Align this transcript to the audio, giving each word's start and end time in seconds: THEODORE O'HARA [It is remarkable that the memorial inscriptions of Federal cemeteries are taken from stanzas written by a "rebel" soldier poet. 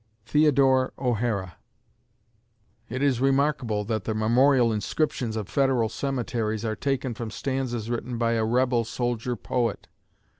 THEODORE 0.25 0.93
O'HARA 0.97 1.57
[It 2.89 3.03
is 3.03 3.21
remarkable 3.21 3.83
that 3.83 4.05
the 4.05 4.15
memorial 4.15 4.73
inscriptions 4.73 5.35
of 5.35 5.47
Federal 5.47 5.89
cemeteries 5.89 6.65
are 6.65 6.75
taken 6.75 7.13
from 7.13 7.29
stanzas 7.29 7.87
written 7.87 8.17
by 8.17 8.31
a 8.31 8.43
"rebel" 8.43 8.83
soldier 8.83 9.35
poet. 9.35 9.87